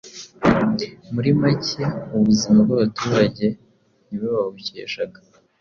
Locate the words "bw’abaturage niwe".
2.67-4.27